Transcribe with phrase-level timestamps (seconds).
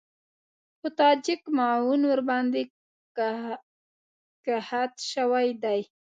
[0.79, 2.61] خو تاجک معاون ورباندې
[4.45, 5.81] قحط شوی دی.